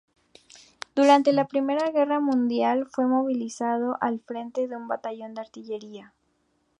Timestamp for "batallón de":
4.87-5.41